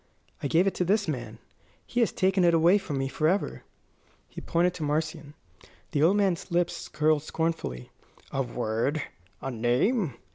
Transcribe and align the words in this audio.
I 0.41 0.47
gave 0.47 0.65
it 0.65 0.73
to 0.77 0.83
this 0.83 1.07
man. 1.07 1.37
He 1.85 1.99
has 1.99 2.11
taken 2.11 2.43
it 2.43 2.55
away 2.55 2.79
from 2.79 2.97
me 2.97 3.07
forever." 3.07 3.61
He 4.27 4.41
pointed 4.41 4.73
to 4.73 4.83
Marcion. 4.83 5.35
The 5.91 6.01
old 6.01 6.17
man's 6.17 6.49
lips 6.49 6.87
curled 6.87 7.21
scornfully. 7.21 7.91
"A 8.31 8.41
word, 8.41 9.03
a 9.41 9.51
name!" 9.51 10.15